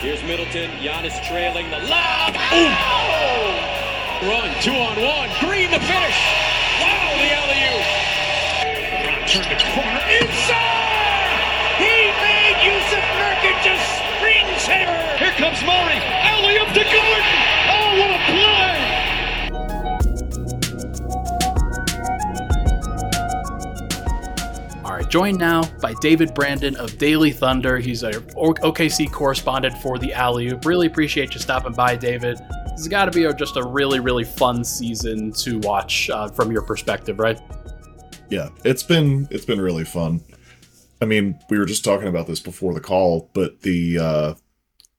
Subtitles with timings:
[0.00, 0.68] Here's Middleton.
[0.84, 2.36] Giannis trailing the lob.
[2.36, 4.28] Oh!
[4.28, 5.30] Run, two on one.
[5.40, 6.20] Green the finish.
[6.84, 7.80] Wow, the alley-oop.
[9.24, 11.32] Turn the corner inside.
[11.80, 15.16] He made Yusuf Nurkic a screensaver.
[15.16, 15.96] Here comes Murray.
[16.28, 17.24] Alley-oop to Gordon.
[17.72, 18.75] Oh, what a play!
[25.16, 27.78] Joined now by David Brandon of Daily Thunder.
[27.78, 30.66] He's a OKC correspondent for the Alley-Oop.
[30.66, 32.36] Really appreciate you stopping by, David.
[32.36, 36.28] This has got to be a, just a really, really fun season to watch uh,
[36.28, 37.40] from your perspective, right?
[38.28, 40.20] Yeah, it's been it's been really fun.
[41.00, 44.34] I mean, we were just talking about this before the call, but the uh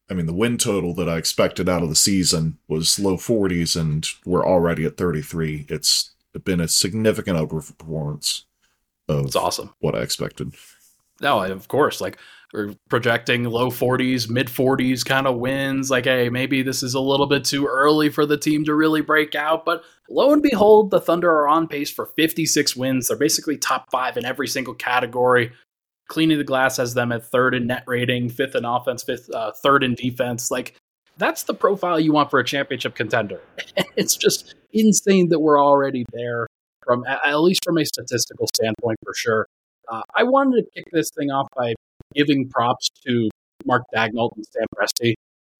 [0.09, 3.79] I mean, the win total that I expected out of the season was low 40s
[3.79, 5.67] and we're already at 33.
[5.69, 8.45] It's been a significant overperformance
[9.09, 9.73] It's awesome.
[9.79, 10.53] what I expected.
[11.21, 12.01] No, of course.
[12.01, 12.17] Like
[12.53, 15.89] we're projecting low 40s, mid 40s kind of wins.
[15.89, 19.01] Like, hey, maybe this is a little bit too early for the team to really
[19.01, 19.65] break out.
[19.65, 23.07] But lo and behold, the Thunder are on pace for 56 wins.
[23.07, 25.51] They're basically top five in every single category.
[26.07, 29.51] Cleaning the glass has them at third in net rating, fifth in offense, fifth, uh,
[29.51, 30.49] third in defense.
[30.49, 30.75] Like,
[31.17, 33.41] that's the profile you want for a championship contender.
[33.97, 36.46] it's just insane that we're already there
[36.87, 39.45] from at least from a statistical standpoint for sure.
[39.89, 41.73] Uh, I wanted to kick this thing off by
[42.15, 43.29] giving props to
[43.65, 45.13] Mark Daigneault and Sam Presti.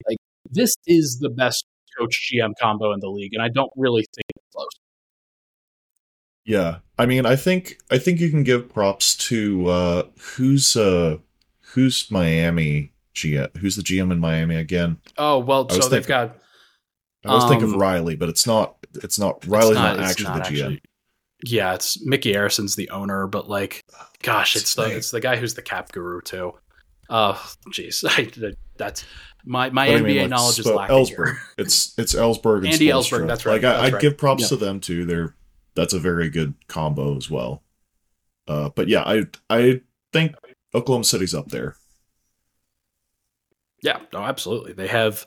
[0.08, 0.16] Like
[0.50, 1.64] this is the best
[1.98, 4.68] coach GM combo in the league, and I don't really think it's close.
[6.44, 6.78] Yeah.
[6.98, 11.18] I mean, I think I think you can give props to uh who's uh
[11.60, 14.98] who's Miami GM who's the GM in Miami again?
[15.18, 16.36] Oh well, I was so they've got
[17.24, 20.24] I was thinking of Um, Riley, but it's not it's not Riley's not, it's actually
[20.24, 20.80] not the GM.
[21.44, 23.84] Yeah, it's Micky Arison's the owner, but like,
[24.22, 26.52] gosh, it's the it's the guy who's the cap guru too.
[27.10, 28.02] Oh, jeez,
[28.76, 29.04] that's
[29.44, 31.14] my my But I NBA mean, like, knowledge is so lacking Elisburg.
[31.26, 31.38] here.
[31.58, 32.92] It's it's Elisburg and Andy Spoelstra.
[33.20, 34.00] Elisburg, that's right, Like I, right.
[34.02, 34.48] give props Yeah.
[34.48, 35.04] to them too.
[35.04, 35.34] They're
[35.74, 37.62] that's a very good combo as well.
[38.48, 39.80] Uh, but yeah, I I
[40.12, 40.34] think
[40.74, 41.76] Oklahoma City's up there.
[43.82, 44.72] Yeah, no, absolutely.
[44.72, 45.24] They have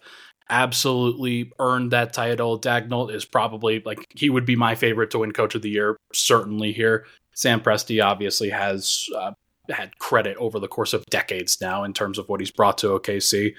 [0.51, 2.59] absolutely earned that title.
[2.59, 5.97] Daigneault is probably like he would be my favorite to win Coach of the Year,
[6.13, 7.07] certainly here.
[7.33, 9.31] Sam Presti obviously has uh,
[9.69, 12.99] had credit over the course of decades now in terms of what he's brought to
[12.99, 13.55] OKC,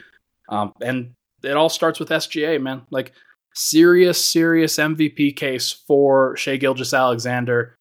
[0.50, 2.82] um, and it all starts with SGA, man.
[2.90, 3.12] Like
[3.54, 7.74] serious, serious MVP case for Shai Gilgeous-Alexander.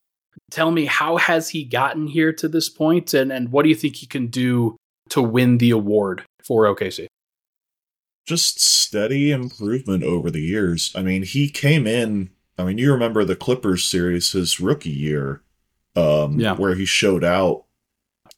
[0.50, 3.76] Tell me, how has he gotten here to this point, and and what do you
[3.76, 4.78] think he can do
[5.10, 7.08] to win the award for OKC?
[8.26, 10.92] Just steady improvement over the years.
[10.96, 12.30] I mean, he came in.
[12.58, 15.42] I mean, you remember the Clippers series, his rookie year,
[15.96, 16.54] um, Yeah.
[16.56, 17.66] where he showed out.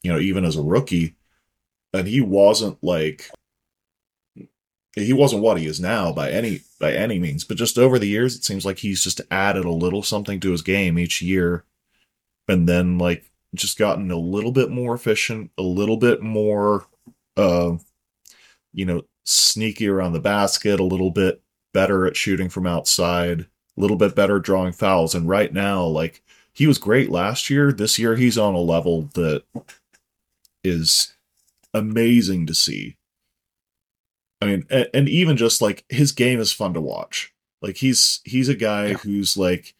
[0.01, 1.15] You know, even as a rookie,
[1.93, 3.29] and he wasn't like
[4.95, 7.43] he wasn't what he is now by any by any means.
[7.45, 10.51] But just over the years, it seems like he's just added a little something to
[10.51, 11.63] his game each year,
[12.49, 16.85] and then like just gotten a little bit more efficient, a little bit more,
[17.37, 17.77] uh,
[18.73, 21.41] you know, sneaky around the basket, a little bit
[21.73, 25.15] better at shooting from outside, a little bit better drawing fouls.
[25.15, 26.21] And right now, like
[26.53, 27.71] he was great last year.
[27.71, 29.43] This year, he's on a level that
[30.63, 31.13] is
[31.73, 32.97] amazing to see.
[34.41, 37.33] I mean, and, and even just like his game is fun to watch.
[37.61, 38.97] Like he's he's a guy Yeah.
[38.97, 39.73] who's like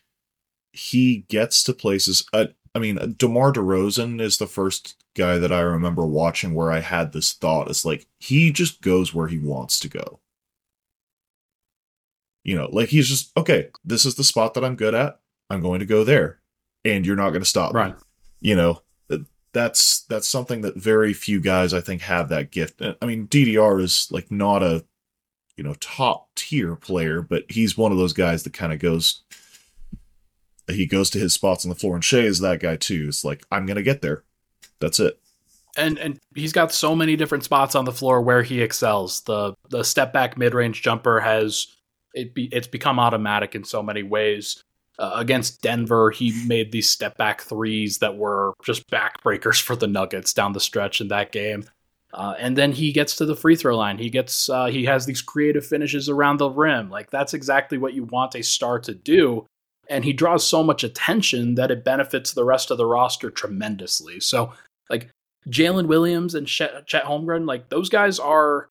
[0.72, 2.26] he gets to places.
[2.34, 6.79] Uh, I mean, DeMar DeRozan is the first guy that I remember watching where I
[6.79, 7.69] had this thought.
[7.69, 10.19] It's like he just goes where he wants to go.
[12.44, 13.69] You know, like he's just okay.
[13.85, 15.19] This is the spot that I'm good at.
[15.50, 16.39] I'm going to go there,
[16.84, 17.95] and you're not going to stop me Right.
[18.41, 18.81] you know
[19.53, 23.79] that's that's something that very few guys i think have that gift i mean ddr
[23.84, 24.84] is like not a
[25.57, 29.22] you know top tier player but he's one of those guys that kind of goes
[30.68, 33.24] he goes to his spots on the floor and Shai is that guy too it's
[33.24, 34.24] like i'm gonna get there
[34.79, 35.19] that's it
[35.75, 39.22] and and he's got so many different spots on the floor where he excels.
[39.22, 41.67] The the step back mid range jumper has
[42.14, 44.64] it be, it's become automatic in so many ways.
[44.99, 49.88] Uh, against Denver, he made these step back threes that were just backbreakers for the
[49.88, 51.66] Nuggets down the stretch in that game.
[52.14, 53.97] Uh, and then he gets to the free throw line.
[53.97, 56.91] He gets uh, he has these creative finishes around the rim.
[56.91, 59.47] Like that's exactly what you want a star to do.
[59.90, 64.20] And he draws so much attention that it benefits the rest of the roster tremendously.
[64.20, 64.53] So
[64.90, 65.09] like
[65.50, 68.70] Jalen Williams and Chet, Chet Holmgren, like those guys are,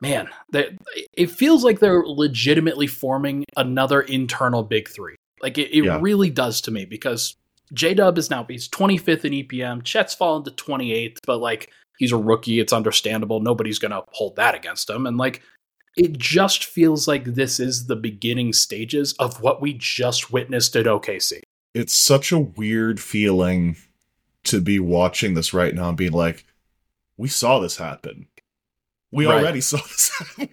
[0.00, 0.76] man, they,
[1.12, 5.16] it feels like they're legitimately forming another internal big three.
[5.42, 5.98] Like it, it Yeah.
[6.00, 7.34] really does to me because
[7.72, 9.82] J Dub is now he's 25th in EPM.
[9.82, 12.60] Chet's fallen to 28th, but like he's a rookie.
[12.60, 13.40] It's understandable.
[13.40, 15.04] Nobody's going to hold that against him.
[15.06, 15.42] And like,
[15.98, 20.86] it just feels like this is the beginning stages of what we just witnessed at
[20.86, 21.40] OKC.
[21.74, 23.76] It's such a weird feeling
[24.44, 26.46] to be watching this right now and being like,
[27.16, 28.28] we saw this happen.
[29.10, 29.42] We right.
[29.42, 30.48] already saw this happen.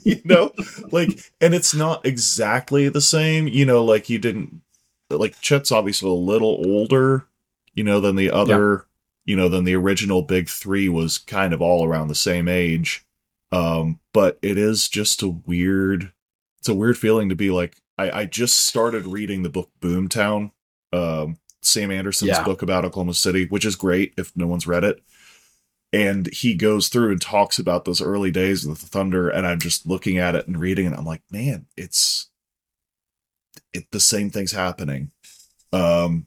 [0.04, 0.52] you know?
[0.90, 4.62] Like, and it's not exactly the same, you know, like you didn't
[5.10, 7.26] like Chet's obviously a little older,
[7.74, 8.86] you know, than the other,
[9.26, 9.32] yeah.
[9.32, 13.06] you know, than the original big three was kind of all around the same age.
[13.52, 16.12] Um, but it is just a weird
[16.58, 20.52] it's a weird feeling to be like I, I just started reading the book Boomtown,
[20.92, 22.44] um, Sam Anderson's yeah.
[22.44, 25.02] book about Oklahoma City, which is great if no one's read it.
[25.92, 29.58] And he goes through and talks about those early days of the Thunder, and I'm
[29.58, 32.30] just looking at it and reading, and I'm like, man, it's
[33.74, 35.10] it the same thing's happening.
[35.72, 36.26] Um,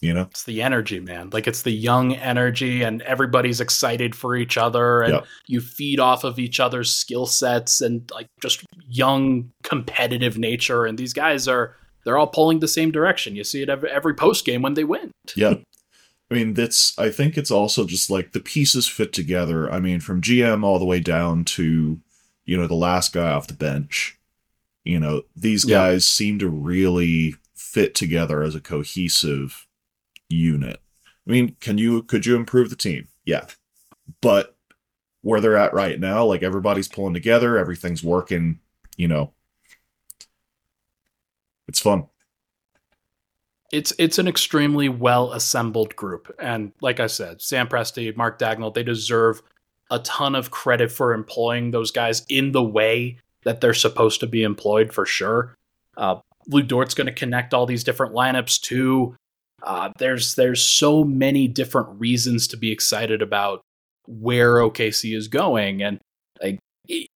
[0.00, 0.28] you know?
[0.30, 1.30] It's the energy man.
[1.30, 6.24] Like it's the young energy and everybody's excited for each other and you feed off
[6.24, 10.86] of each other's skill sets and like just young competitive nature.
[10.86, 11.74] And these guys are
[12.04, 13.36] they're all pulling the same direction.
[13.36, 15.10] You see it every, every post game when they win.
[15.34, 15.54] Yeah.
[16.30, 19.70] I mean that's i think it's also just like the pieces fit together.
[19.72, 22.00] I mean from gm all the way down to
[22.44, 24.18] you know the last guy off the bench
[24.84, 26.16] you know these guys yeah.
[26.16, 29.67] seem to really fit together as a cohesive
[30.28, 30.80] unit.
[31.26, 33.08] I mean, can you could you improve the team?
[33.24, 33.46] Yeah.
[34.20, 34.56] But
[35.22, 38.60] where they're at right now, like everybody's pulling together, everything's working,
[38.96, 39.32] you know.
[41.66, 42.06] It's fun.
[43.70, 46.34] It's it's an extremely well assembled group.
[46.40, 49.42] And like I said, Sam Presti, Mark Daigneault, they deserve
[49.90, 54.26] a ton of credit for employing those guys in the way that they're supposed to
[54.26, 55.54] be employed for sure.
[55.96, 56.16] Uh,
[56.46, 59.14] Lu Dort's going to connect all these different lineups to
[59.62, 63.62] uh, there's there's so many different reasons to be excited about
[64.06, 65.98] where OKC is going, and
[66.42, 67.08] like it,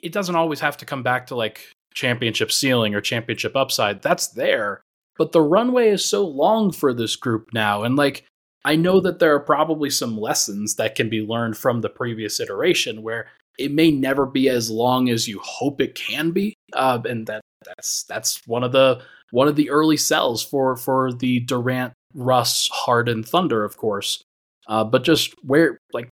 [0.00, 4.02] it doesn't always have to come back to like championship ceiling or championship upside.
[4.02, 4.82] That's there,
[5.16, 8.24] but the runway is so long for this group now, and like
[8.64, 12.40] I know that there are probably some lessons that can be learned from the previous
[12.40, 16.98] iteration where it may never be as long as you hope it can be, uh,
[17.04, 21.40] and that that's that's one of the one of the early sells for for the
[21.40, 24.22] Durant, Russ, Harden, Thunder, of course.
[24.66, 26.08] Uh, but just where, like,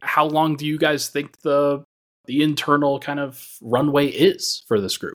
[0.00, 1.84] how long do you guys think the
[2.26, 5.14] the internal kind of runway is for this group?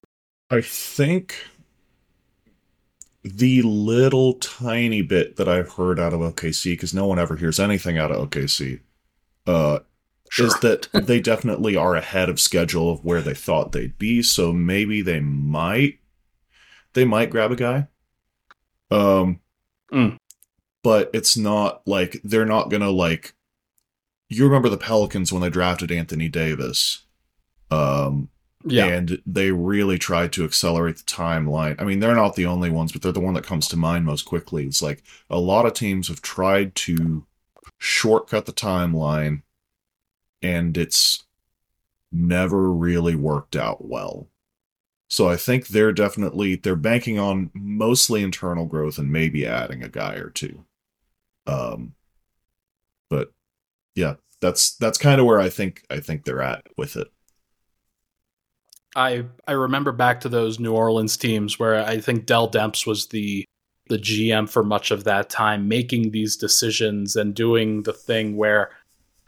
[0.51, 1.35] I think
[3.23, 7.59] the little tiny bit that I've heard out of OKC, because no one ever hears
[7.59, 8.79] anything out of OKC,
[9.47, 9.79] uh,
[10.29, 10.47] sure.
[10.47, 14.21] is that they definitely are ahead of schedule of where they thought they'd be.
[14.21, 15.99] So maybe they might
[16.93, 17.87] they might grab a guy.
[18.91, 19.39] Um,
[19.91, 20.17] mm.
[20.83, 23.33] but it's not like they're not gonna like.
[24.29, 27.03] You remember the Pelicans when they drafted Anthony Davis,
[27.71, 28.29] um,
[28.65, 31.79] yeah, and they really tried to accelerate the timeline.
[31.79, 34.05] I mean, they're not the only ones, but they're the one that comes to mind
[34.05, 34.65] most quickly.
[34.65, 37.25] It's like a lot of teams have tried to
[37.77, 39.41] shortcut the timeline,
[40.41, 41.23] and it's
[42.11, 44.27] never really worked out well.
[45.09, 49.89] So I think they're definitely they're banking on mostly internal growth and maybe adding a
[49.89, 50.65] guy or two.
[51.47, 51.95] Um
[53.09, 53.31] but
[53.95, 57.11] yeah, that's that's kind of where I think I think they're at with it.
[58.95, 63.07] I I remember back to those New Orleans teams where I think Dell Demps was
[63.07, 63.45] the
[63.87, 68.69] the GM for much of that time, making these decisions and doing the thing where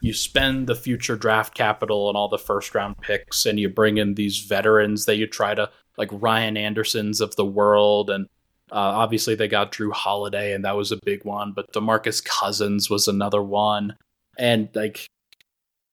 [0.01, 3.97] you spend the future draft capital and all the first round picks and you bring
[3.97, 8.09] in these veterans that you try to like Ryan Andersons of the world.
[8.09, 8.25] And
[8.71, 12.89] uh, obviously they got Jrue Holiday and that was a big one but DeMarcus Cousins
[12.89, 13.95] was another one.
[14.37, 15.05] And like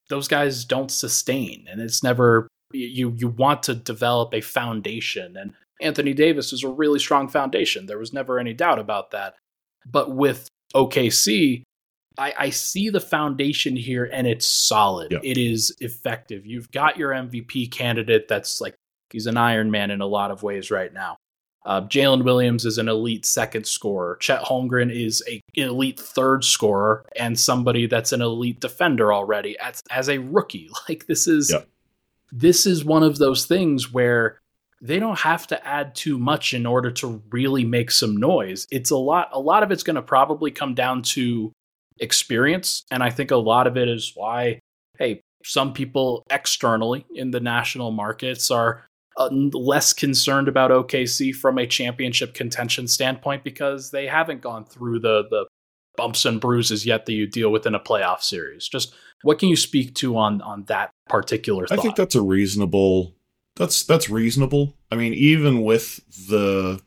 [0.08, 5.36] those guys don't sustain and it's never you you want to develop a foundation.
[5.36, 7.86] And Anthony Davis is a really strong foundation.
[7.86, 9.34] There was never any doubt about that.
[9.86, 11.62] But with OKC
[12.18, 15.12] I, I see the foundation here and it's solid.
[15.12, 15.20] Yep.
[15.24, 16.44] It is effective.
[16.44, 18.74] You've got your MVP candidate that's like
[19.10, 21.16] he's an Iron Man in a lot of ways right now.
[21.64, 24.16] Uh, Jalen Williams is an elite second scorer.
[24.20, 29.58] Chet Holmgren is a, an elite third scorer and somebody that's an elite defender already
[29.58, 30.70] as, as a rookie.
[30.88, 31.68] Like this is yep.
[32.32, 34.40] this is one of those things where
[34.80, 38.66] they don't have to add too much in order to really make some noise.
[38.70, 41.52] It's a lot a lot of it's going to probably come down to
[42.00, 42.84] experience.
[42.90, 44.60] And I think a lot of it is why,
[44.98, 48.84] hey, some people externally in the national markets are
[49.16, 55.00] uh, less concerned about OKC from a championship contention standpoint because they haven't gone through
[55.00, 55.46] the the
[55.96, 58.68] bumps and bruises yet that you deal with in a playoff series.
[58.68, 61.78] Just what can you speak to on on that particular thought?
[61.78, 63.14] I think that's a reasonable
[63.56, 64.74] that's that's reasonable.
[64.90, 66.80] I mean, even with the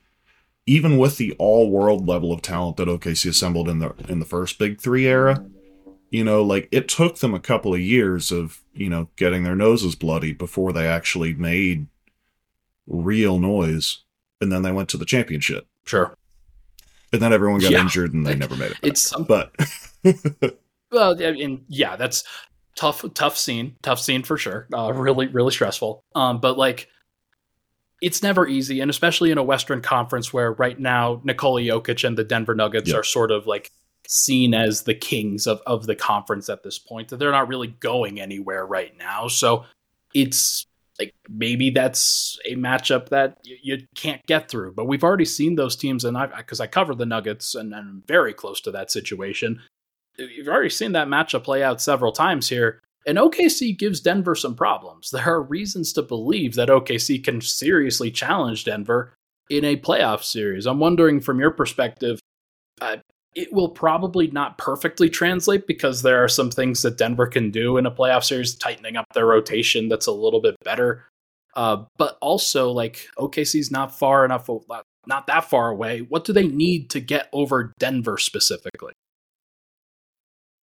[0.65, 4.25] even with the all world level of talent that OKC assembled in the in the
[4.25, 5.45] first Big Three era,
[6.09, 9.55] you know, like it took them a couple of years of you know getting their
[9.55, 11.87] noses bloody before they actually made
[12.87, 14.03] real noise,
[14.39, 15.67] and then they went to the championship.
[15.85, 16.15] Sure.
[17.13, 17.81] And then everyone got Yeah.
[17.81, 18.81] injured, and they never made it.
[18.81, 18.91] Back.
[18.91, 19.51] It's some- but
[20.91, 22.23] well, I mean, yeah, that's
[22.75, 24.67] tough, tough scene, tough scene for sure.
[24.73, 26.03] Uh, really, really stressful.
[26.15, 26.87] Um, but like,
[28.01, 32.17] it's never easy, and especially in a Western Conference where right now Nikola Jokic and
[32.17, 32.97] the Denver Nuggets Yeah.
[32.97, 33.71] are sort of like
[34.07, 37.09] seen as the kings of of the conference at this point.
[37.09, 39.65] That they're not really going anywhere right now, so
[40.13, 40.65] it's
[40.99, 44.73] like maybe that's a matchup that you, you can't get through.
[44.73, 48.03] But we've already seen those teams, and I because I cover the Nuggets and I'm
[48.07, 49.61] very close to that situation.
[50.17, 52.81] You've already seen that matchup play out several times here.
[53.05, 55.09] And OKC gives Denver some problems.
[55.09, 59.13] There are reasons to believe that OKC can seriously challenge Denver
[59.49, 60.65] in a playoff series.
[60.65, 62.19] I'm wondering, from your perspective,
[62.79, 62.97] uh,
[63.35, 67.77] it will probably not perfectly translate because there are some things that Denver can do
[67.77, 71.05] in a playoff series, tightening up their rotation that's a little bit better.
[71.55, 74.49] Uh, but also, like OKC's not far enough,
[75.07, 76.01] not that far away.
[76.01, 78.93] What do they need to get over Denver specifically?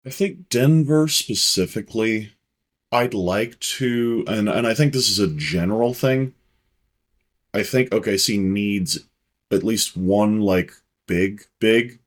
[0.07, 2.33] I think Denver specifically,
[2.92, 6.35] I'd like to, and and I think this is a general thing.
[7.52, 8.99] I think OKC needs
[9.50, 10.73] at least one like
[11.07, 12.00] big big,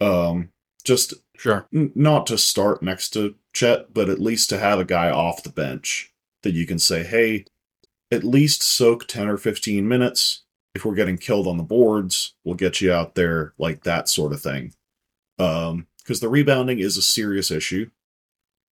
[0.00, 0.50] um,
[0.84, 1.66] just Sure.
[1.74, 5.42] n- not to start next to Chet, but at least to have a guy off
[5.42, 6.12] the bench
[6.42, 7.46] that you can say, hey,
[8.12, 10.42] at least soak 10 or 15 minutes.
[10.74, 14.32] If we're getting killed on the boards, we'll get you out there, like that sort
[14.32, 14.74] of thing.
[15.38, 17.88] Um, because the rebounding is a serious issue.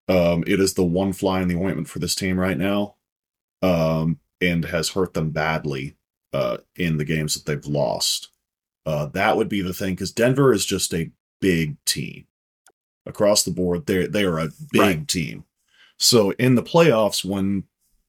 [0.09, 2.95] Um, it is the one fly in the ointment for this team right now.
[3.61, 5.97] Um, and has hurt them badly
[6.33, 8.29] uh in the games that they've lost.
[8.87, 11.11] Uh, that would be the thing because Denver is just a
[11.43, 12.27] big team
[13.05, 13.85] across the board.
[13.85, 15.09] They they are a big Right.
[15.09, 15.45] team.
[15.99, 17.65] So in the playoffs, when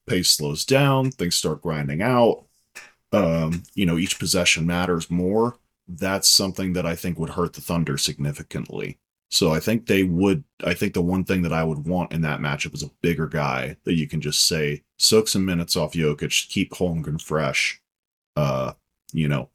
[0.07, 2.45] pace slows down, things start grinding out.
[3.11, 5.57] Um, you know, each possession matters more.
[5.85, 8.99] That's something that I think would hurt the Thunder significantly.
[9.29, 10.43] So I think they would.
[10.63, 13.27] I think the one thing that I would want in that matchup is a bigger
[13.27, 17.81] guy that you can just say soak some minutes off Jokic, keep Holmgren fresh.
[18.37, 18.73] Uh,
[19.11, 19.49] you know,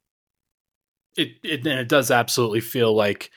[1.16, 3.30] it, it and it does absolutely feel like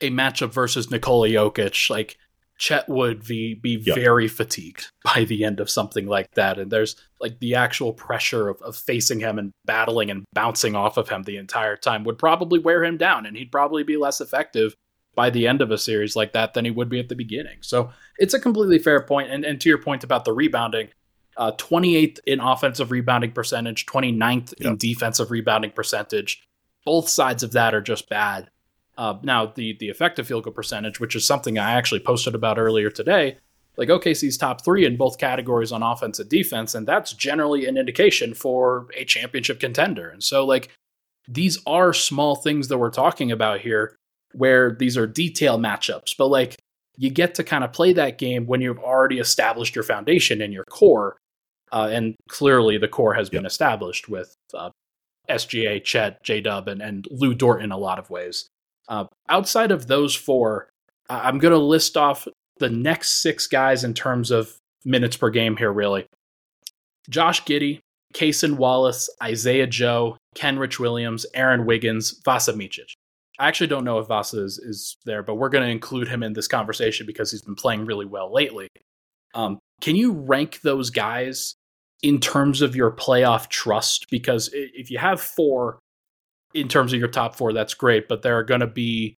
[0.00, 1.90] a matchup versus Nikola Jokic.
[1.90, 2.16] Like
[2.58, 3.94] Chet would be be Yeah.
[3.94, 8.48] very fatigued by the end of something like that, and there's like the actual pressure
[8.48, 12.18] of, of facing him and battling and bouncing off of him the entire time would
[12.18, 14.74] probably wear him down, and he'd probably be less effective
[15.18, 17.58] by the end of a series like that than he would be at the beginning.
[17.60, 19.32] So it's a completely fair point.
[19.32, 20.90] And, and to your point about the rebounding,
[21.36, 26.46] uh, 28th in offensive rebounding percentage, 29th in defensive rebounding percentage.
[26.84, 28.48] Both sides of that are just bad.
[28.96, 32.56] Uh, now, the the effective field goal percentage, which is something I actually posted about
[32.56, 33.38] earlier today,
[33.76, 37.76] like OKC's top three in both categories on offense and defense, and that's generally an
[37.76, 40.08] indication for a championship contender.
[40.08, 40.68] And so, like,
[41.26, 43.96] these are small things that we're talking about here,
[44.34, 46.56] where these are detail matchups, but like
[46.96, 50.52] you get to kind of play that game when you've already established your foundation and
[50.52, 51.16] your core.
[51.70, 54.70] Uh, and clearly, the core has been established with uh,
[55.28, 58.48] SGA, Chet, J Dub, and, and Lu Dort in a lot of ways.
[58.88, 60.70] Uh, outside of those four,
[61.10, 62.26] I'm going to list off
[62.58, 66.06] the next six guys in terms of minutes per game here, really.
[67.10, 67.80] Josh Giddey,
[68.14, 72.92] Cason Wallace, Isaiah Joe, Kenrich Williams, Aaron Wiggins, Vasa Micic.
[73.38, 76.22] I actually don't know if Vasa is, is there, but we're going to include him
[76.22, 78.68] in this conversation because he's been playing really well lately.
[79.34, 81.54] Um, can you rank those guys
[82.02, 84.10] in terms of your playoff trust?
[84.10, 85.78] Because if you have four
[86.54, 89.14] in terms of your top four, that's great, but there are going to be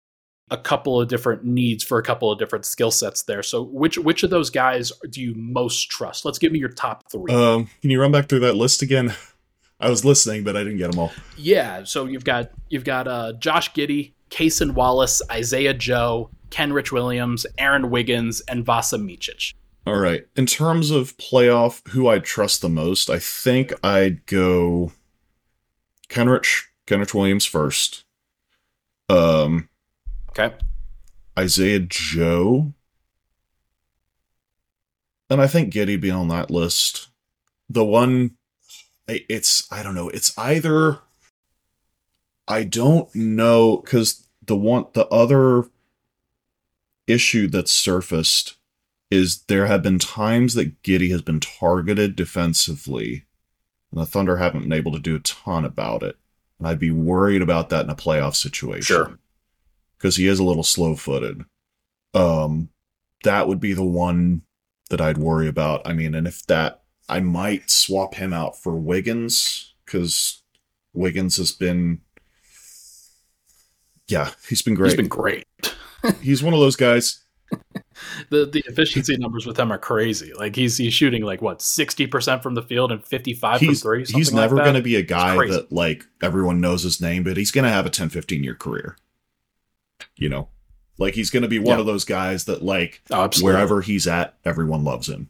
[0.50, 3.42] a couple of different needs for a couple of different skill sets there.
[3.42, 6.24] So, which which of those guys do you most trust?
[6.24, 7.32] Let's give me your top three.
[7.32, 9.14] um, can you run back through that list again?
[9.80, 11.12] I was listening, but I didn't get them all.
[11.36, 17.46] Yeah, so you've got you've got uh, Josh Giddey, Cason Wallace, Isaiah Joe, Kenrich Williams,
[17.58, 19.54] Aaron Wiggins, and Vasa Micic.
[19.86, 20.26] All right.
[20.36, 24.92] In terms of playoff, who I trust the most, I think I'd go
[26.08, 28.04] Kenrich, Kenrich Williams first.
[29.08, 29.68] Um,
[30.30, 30.54] Okay.
[31.38, 32.72] Isaiah Joe.
[35.28, 37.08] And I think Giddey be on that list.
[37.68, 38.36] The one
[39.28, 40.98] it's I don't know, it's either
[42.48, 45.68] I don't know cuz the one the other
[47.06, 48.56] issue that's surfaced
[49.10, 53.24] is there have been times that Giddey has been targeted defensively,
[53.90, 56.16] and the Thunder haven't been able to do a ton about it.
[56.58, 58.82] And I'd be worried about that in a playoff situation.
[58.82, 59.18] Sure.
[59.98, 61.44] Because he is a little slow footed.
[62.14, 62.68] Um,
[63.24, 64.42] that would be the one
[64.90, 65.82] that I'd worry about.
[65.86, 70.42] I mean, and if that, I might swap him out for Wiggins because
[70.94, 72.02] Wiggins has been,
[74.06, 74.90] yeah, he's been great.
[74.90, 75.44] He's been great.
[76.20, 77.24] he's one of those guys.
[78.30, 80.32] the the efficiency numbers with him are crazy.
[80.32, 83.74] Like he's he's shooting like what sixty percent from the field and fifty five from
[83.74, 84.04] three.
[84.06, 87.36] He's never like going to be a guy that like everyone knows his name, but
[87.36, 88.96] he's going to have a 10, 15 year career.
[90.14, 90.48] You know,
[90.96, 91.80] like he's going to be one yeah.
[91.80, 95.28] of those guys that like oh, wherever he's at, everyone loves him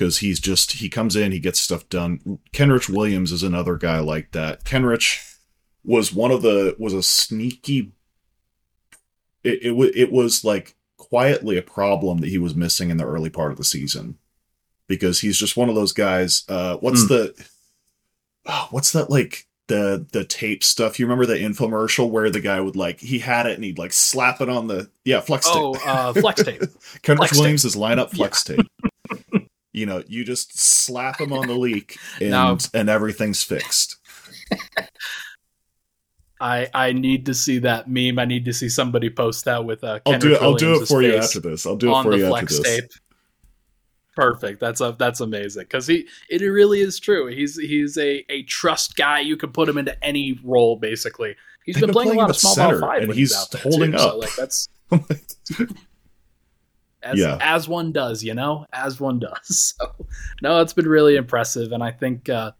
[0.00, 2.38] because he's just he comes in, he gets stuff done.
[2.54, 4.64] Kenrich Williams is another guy like that.
[4.64, 5.36] Kenrich
[5.84, 7.92] was one of the was a sneaky.
[9.44, 13.28] It it, it was like quietly a problem that he was missing in the early
[13.28, 14.16] part of the season
[14.86, 16.44] because he's just one of those guys.
[16.48, 17.08] Uh, what's mm.
[17.08, 17.44] the
[18.46, 20.98] oh, what's that like the the tape stuff.
[20.98, 23.92] You remember the infomercial where the guy would like he had it and he'd like
[23.92, 25.56] slap it on the yeah flex tape.
[25.56, 26.60] Oh, uh, flex tape.
[27.02, 27.68] Kenrich flex Williams tape.
[27.68, 28.56] is line up flex yeah.
[28.56, 28.66] tape.
[29.72, 33.96] You know, you just slap him on the leak and now, and everything's fixed.
[36.40, 38.18] I I need to see that meme.
[38.18, 40.00] I need to see somebody post that with uh.
[40.06, 40.42] I'll do it.
[40.42, 41.66] I'll do it for you after this.
[41.66, 42.62] I'll do it for you after this.
[42.62, 42.90] Tape.
[44.16, 44.58] Perfect.
[44.58, 47.26] That's a that's amazing because he it really is true.
[47.28, 49.20] He's he's a a trust guy.
[49.20, 51.36] You can put him into any role basically.
[51.64, 53.92] He's been, been, playing, playing a lot of small ball five and he's, he's holding
[53.92, 54.10] too, up.
[54.10, 54.68] So like that's
[57.02, 57.38] as yeah.
[57.40, 59.74] as one does, you know, as one does.
[59.80, 60.06] So
[60.42, 62.52] no, it's been really impressive, and I think uh,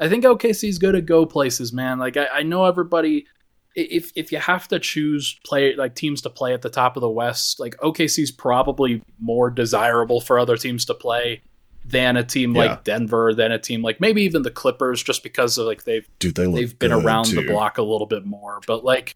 [0.00, 1.98] I think OKC's good to go places, man.
[1.98, 3.26] Like I, I know everybody
[3.74, 7.00] if if you have to choose play like teams to play at the top of
[7.00, 11.42] the West, like OKC's probably more desirable for other teams to play
[11.84, 12.64] than a team yeah.
[12.64, 16.08] like Denver, than a team like maybe even the Clippers, just because of like they've
[16.18, 17.36] Dude, they they've been around too.
[17.36, 18.60] the block a little bit more.
[18.66, 19.14] But like,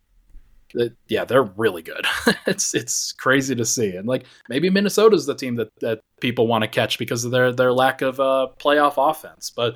[1.08, 2.06] yeah, they're really good.
[2.46, 6.62] it's it's crazy to see, and like maybe Minnesota's the team that that people want
[6.62, 9.50] to catch because of their their lack of uh, playoff offense.
[9.50, 9.74] But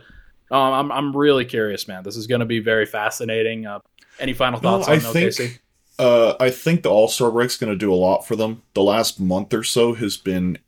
[0.50, 2.02] um, I'm I'm really curious, man.
[2.02, 3.66] This is going to be very fascinating.
[3.66, 3.80] Uh,
[4.18, 5.58] any final thoughts on I think, OKC?
[5.98, 8.62] Uh, I think the All Star break's going to do a lot for them.
[8.74, 10.58] The last month or so has been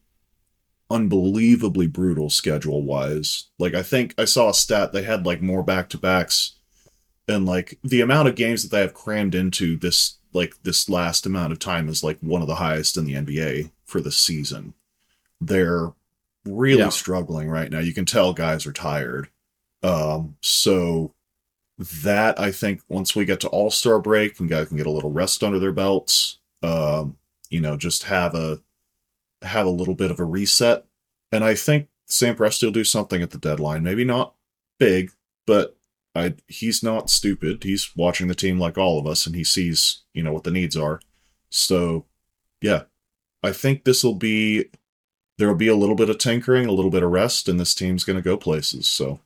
[0.90, 3.44] unbelievably brutal schedule wise.
[3.58, 6.56] Like I think I saw a stat they had like more back to backs,
[7.26, 11.26] and like the amount of games that they have crammed into this like this last
[11.26, 14.74] amount of time is like one of the highest in the NBA for the season.
[15.40, 15.92] They're
[16.44, 16.88] really yeah.
[16.88, 17.78] struggling right now.
[17.78, 19.28] You can tell guys are tired.
[19.82, 21.14] Um, so
[21.78, 24.90] that I think once we get to All Star break and guys can get a
[24.90, 27.16] little rest under their belts, um,
[27.50, 28.60] you know, just have a
[29.42, 30.84] have a little bit of a reset.
[31.30, 33.84] And I think Sam Presti will do something at the deadline.
[33.84, 34.34] Maybe not
[34.78, 35.12] big,
[35.46, 35.77] but
[36.18, 37.62] I he's not stupid.
[37.64, 40.50] He's watching the team like all of us, and he sees you know what the
[40.50, 41.00] needs are.
[41.50, 42.04] So,
[42.60, 42.82] yeah,
[43.42, 44.66] I think this will be
[45.38, 47.74] there will be a little bit of tinkering, a little bit of rest, and this
[47.74, 48.88] team's going to go places.
[48.88, 49.20] So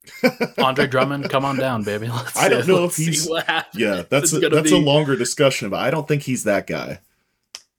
[0.58, 2.08] Andre Drummond, come on down, baby.
[2.12, 3.28] Let's, I don't know if he's.
[3.74, 4.76] Yeah, that's a, that's be...
[4.76, 7.00] a longer discussion, but I don't think he's that guy.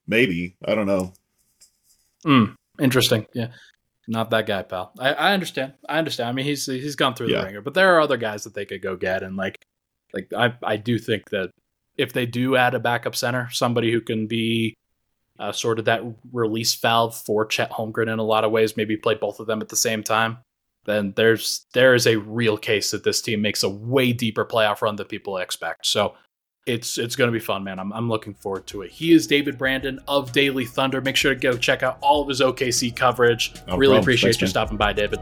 [0.08, 1.14] Maybe I don't know.
[2.26, 3.26] Mm, interesting.
[3.34, 3.48] Yeah,
[4.08, 4.92] not that guy, pal.
[5.00, 5.74] I, I understand.
[5.88, 6.30] I understand.
[6.30, 7.40] I mean, he's he's gone through yeah.
[7.40, 9.66] the ringer, but there are other guys that they could go get, and like,
[10.14, 11.52] like I I do think that
[11.98, 14.76] if they do add a backup center, somebody who can be
[15.40, 18.98] uh, sort of that release valve for Chet Holmgren in a lot of ways, maybe
[18.98, 20.40] play both of them at the same time
[20.86, 24.82] then there's there is a real case that this team makes a way deeper playoff
[24.82, 25.86] run than people expect.
[25.86, 26.16] So
[26.66, 27.80] it's it's going to be fun, man.
[27.80, 28.92] I'm, I'm looking forward to it.
[28.92, 31.02] He is David Brandon of Daily Thunder.
[31.02, 33.54] Make sure to go check out all of his OKC coverage.
[33.68, 34.02] No really problem.
[34.04, 34.50] appreciate Thanks, you man.
[34.50, 35.20] stopping by, David.